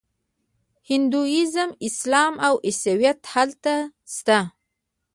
هندویزم 0.89 1.69
اسلام 1.87 2.33
او 2.47 2.53
عیسویت 2.67 3.19
هلته 3.33 3.75
شته. 4.15 4.37